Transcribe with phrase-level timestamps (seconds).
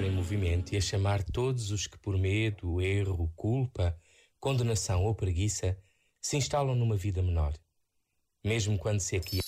[0.00, 3.94] sempre em movimento e a chamar todos os que por medo, erro, culpa,
[4.38, 5.76] condenação ou preguiça
[6.20, 7.52] se instalam numa vida menor.
[8.42, 9.40] Mesmo quando se aqui.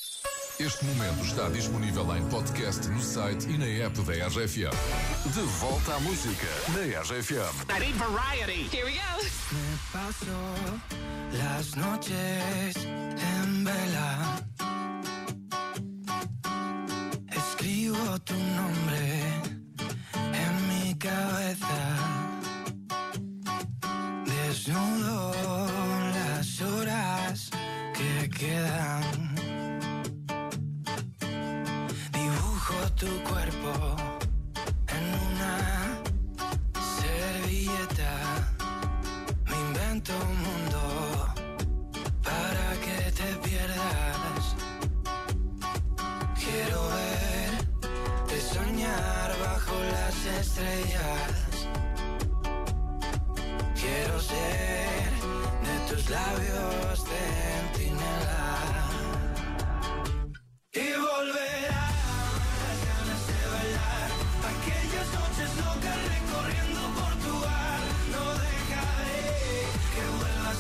[0.61, 5.33] Este momento está disponível em podcast no site e na app da RFM.
[5.33, 7.71] De volta à música na RFM.
[7.71, 8.69] I need variety.
[8.71, 9.25] Here we go.
[9.53, 10.27] Me paso
[11.33, 12.75] las noches
[24.65, 25.33] Desnudo
[26.15, 27.51] las horas
[27.97, 29.35] que quedan.
[32.13, 33.97] Dibujo tu cuerpo
[34.87, 35.99] en una
[36.97, 38.55] servilleta.
[39.47, 41.35] Me invento un mundo
[42.23, 44.55] para que te pierdas.
[46.39, 51.52] Quiero verte soñar bajo las estrellas.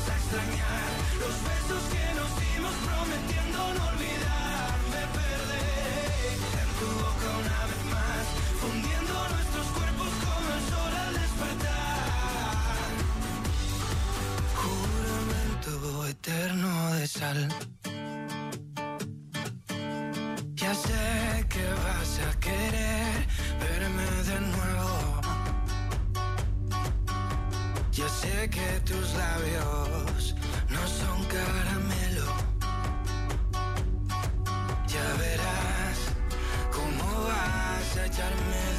[0.09, 0.89] A extrañar
[1.21, 4.71] los besos que nos dimos prometiendo no olvidar.
[4.93, 8.25] Me perderé en tu boca una vez más,
[8.61, 12.87] fundiendo nuestros cuerpos como el sol al despertar.
[14.63, 15.73] Juramento
[16.09, 17.49] eterno de sal.
[20.55, 23.27] Ya sé que vas a querer
[23.61, 25.12] verme de nuevo.
[27.93, 30.35] Ya sé que tus labios
[30.71, 32.27] no son caramelo.
[34.89, 35.99] Ya verás
[36.73, 38.72] cómo vas a echarme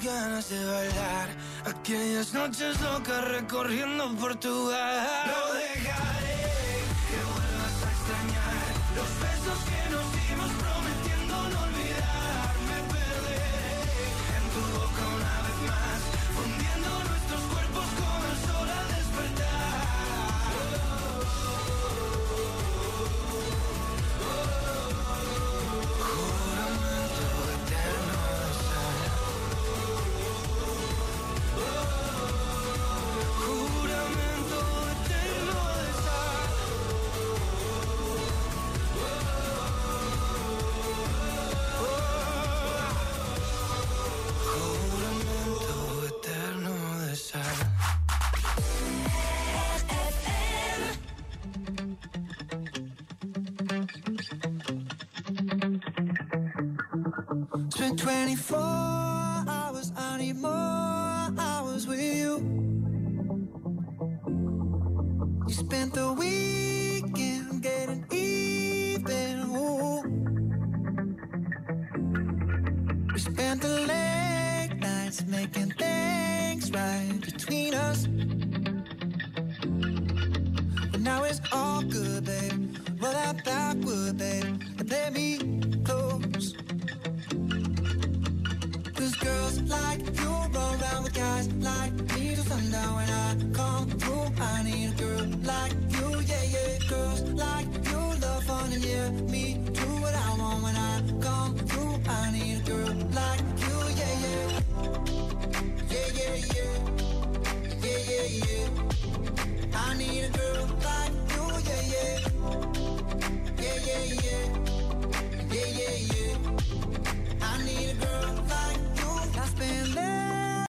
[0.00, 1.28] ganas de bailar.
[1.64, 6.38] Aquellas noches locas recorriendo Portugal No dejaré
[7.08, 8.64] que vuelvas a extrañar.
[8.96, 12.52] Los besos que nos dimos prometiendo no olvidar.
[12.70, 14.06] Me perderé
[14.36, 15.98] en tu boca una vez más
[16.36, 18.03] Fundiendo nuestros cuerpos como
[58.04, 62.36] 24 hours, I need more hours with you.
[65.48, 69.40] You spent the weekend getting even.
[69.56, 70.02] Ooh.
[73.10, 78.06] We spent the late nights making things right between us.